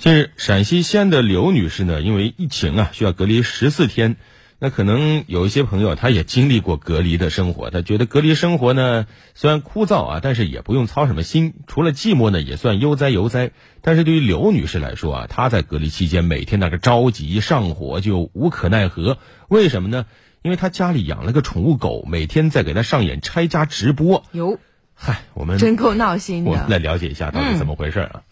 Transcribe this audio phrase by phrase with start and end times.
[0.00, 4.16] 近日，陕西西安的刘女士呢，因为疫情啊，需要隔离十四天。
[4.58, 13.50] 那可能有一些朋友，他也经历过隔离的生活，他觉得隔离生活呢，虽然枯燥啊，但是也不用操什么心，除了寂寞呢，也算悠哉悠哉。
[13.82, 19.18] 但是对于刘女士来说啊，她在隔离期间每天那个着急上火，就无可奈何。
[19.48, 20.06] 为什么呢？
[20.40, 24.24] 因为她家里养了个宠物狗，每天在给她上演拆家直播。
[24.32, 24.58] 哟，
[24.94, 26.50] 嗨，我们真够闹心的。
[26.50, 28.22] 我们来了解一下到底怎么回事啊？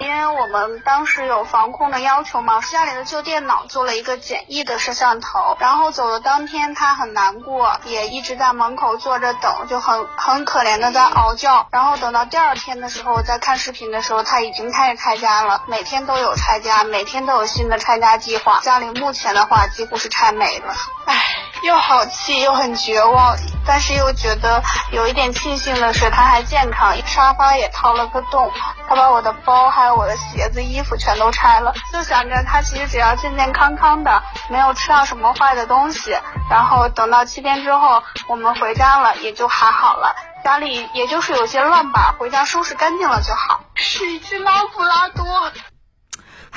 [0.00, 11.68] 因为我们当时有防控的要求嘛，家里的旧电脑做了一个简易的摄像头，然后走的当天他很难过，也一直在门口坐着等，就很很可怜的在嗷叫。
[11.70, 18.58] 然后等到第二天的时候，在看视频的时候，他已经开始拆家了，每天都有拆家，每天都有新的拆家计划。
[18.62, 21.14] 家里目前的话几乎是拆没了，唉，
[21.62, 24.60] 又好气又很绝望，但是又觉得
[24.90, 28.50] 有一点庆幸的是他还健康，沙发也掏了个洞，
[28.88, 30.00] 他把我的包还有。
[30.00, 36.16] 我的鞋子、衣服全都拆了，就想着他其实只要健健康康的，没有吃到什么坏的东西，
[36.48, 40.16] 然后等到七天之后我们回家了，也就还好了。
[40.42, 43.60] 家里也就是有些乱吧，回家收拾干净了就好。
[43.74, 45.26] 是一只拉布拉多。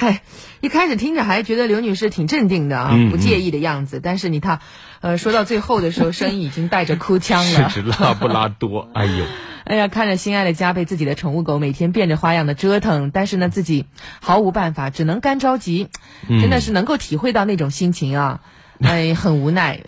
[0.03, 0.21] 嗨，
[0.59, 4.59] 一开始听着还觉得刘女士挺镇定的啊，不介意的样子，但是你看，
[4.99, 7.69] 呃，说到最后的时候，声音已经带着哭腔了。
[7.71, 9.25] 是只拉布拉多， 哎呦。
[9.63, 13.85] 哎呀，看着心爱的家被自己的宠物狗每天变着花样的折腾，但是呢，自己
[14.21, 15.87] 毫无办法，只能干着急，
[16.27, 18.41] 真的是能够体会到那种心情啊，
[18.81, 19.79] 哎，很无奈。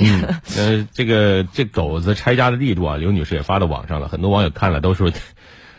[0.55, 5.11] 呃，这个这狗子拆家的力度啊，刘女士也发到网上了，很多网友看了都说。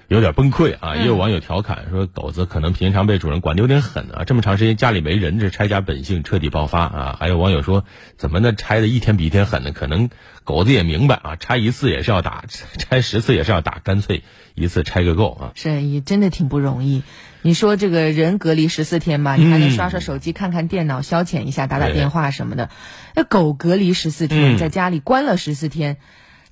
[0.08, 0.94] 有点崩溃啊！
[0.96, 7.16] 也有网友调侃说，狗子可能平常被主人管的有点狠啊，这么长时间家里没人，这拆家本性彻底爆发啊！
[7.18, 7.84] 还有网友说，
[8.16, 9.72] 怎么那拆的一天比一天狠呢？
[9.72, 10.08] 可能
[10.44, 12.44] 狗子也明白啊，拆一次也是要打，
[12.78, 14.22] 拆十次也是要打，干脆
[14.54, 15.50] 一次拆个够啊！
[15.56, 17.02] 是，也真的挺不容易。
[17.42, 22.70] 你说这个人隔离十四天吧，你还能刷刷手机、看看电脑、消遣一下、打打电话什么的。
[23.16, 25.96] 那狗隔离十四天，在家里关了十四天，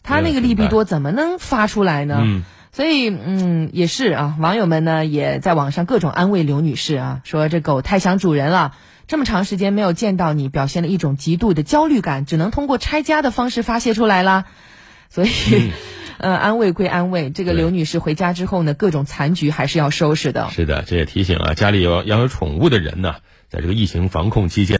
[0.02, 2.42] 它那个利弊多怎么能发出来呢？
[2.74, 8.74] 所以，嗯，也是啊，网友们呢也在网上各种安慰刘女士啊，说这狗太想主人了，
[9.06, 14.46] 这么长时间没有见到你，表现了一种极度的焦虑感，只能通过拆家的方式发泄出来啦。
[15.08, 15.30] 所以，
[16.18, 20.50] 呃，安慰归安慰，这个刘女士回家之后呢，各种残局还是要收拾的。
[20.50, 23.14] 是的，这也提醒啊，家里有养有宠物的人呢，
[23.48, 24.72] 在这个疫情防控期间。